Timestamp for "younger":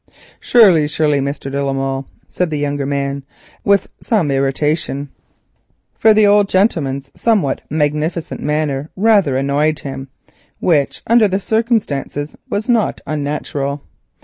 2.57-2.87